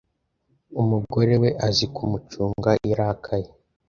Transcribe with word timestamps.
Umugore 0.81 1.33
we 1.41 1.49
azi 1.67 1.85
kumucunga 1.93 2.69
iyo 2.85 2.93
arakaye. 2.97 3.49